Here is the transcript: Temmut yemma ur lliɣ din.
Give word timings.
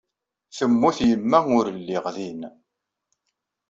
Temmut 0.57 0.97
yemma 1.07 1.39
ur 1.57 1.65
lliɣ 1.79 2.05
din. 2.15 2.41